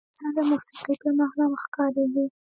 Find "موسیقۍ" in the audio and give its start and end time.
0.49-0.95